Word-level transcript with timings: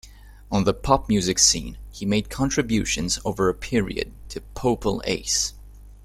On 0.51 0.63
the 0.63 0.73
pop 0.73 1.09
music 1.09 1.37
scene 1.37 1.77
he 1.91 2.07
made 2.07 2.31
contributions 2.31 3.19
over 3.23 3.49
a 3.49 3.53
period 3.53 4.11
to 4.29 4.41
Popol 4.55 4.99
Ace. 5.05 5.53